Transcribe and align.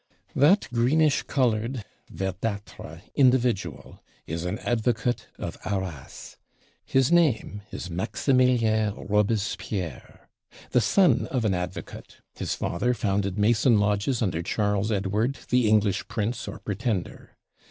That 0.35 0.67
greenish 0.73 1.21
colored 1.21 1.85
(verdâtre) 2.11 3.03
individual 3.13 4.03
is 4.25 4.45
an 4.45 4.57
Advocate 4.57 5.27
of 5.37 5.59
Arras; 5.63 6.37
his 6.83 7.11
name 7.11 7.61
is 7.69 7.87
Maximilien 7.91 8.95
Robespierre. 8.95 10.27
The 10.71 10.81
son 10.81 11.27
of 11.27 11.45
an 11.45 11.53
Advocate; 11.53 12.17
his 12.33 12.55
father 12.55 12.95
founded 12.95 13.37
Mason 13.37 13.79
lodges 13.79 14.23
under 14.23 14.41
Charles 14.41 14.91
Edward, 14.91 15.37
the 15.51 15.69
English 15.69 16.07
Prince 16.07 16.47
or 16.47 16.57
Pretender. 16.57 17.37